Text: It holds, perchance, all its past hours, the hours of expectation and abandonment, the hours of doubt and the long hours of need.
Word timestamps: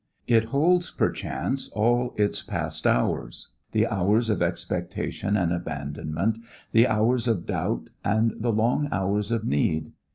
It 0.25 0.45
holds, 0.45 0.89
perchance, 0.89 1.69
all 1.69 2.15
its 2.17 2.41
past 2.41 2.87
hours, 2.87 3.49
the 3.71 3.85
hours 3.85 4.31
of 4.31 4.41
expectation 4.41 5.37
and 5.37 5.53
abandonment, 5.53 6.39
the 6.71 6.87
hours 6.87 7.27
of 7.27 7.45
doubt 7.45 7.91
and 8.03 8.33
the 8.35 8.51
long 8.51 8.89
hours 8.91 9.29
of 9.29 9.45
need. 9.45 9.91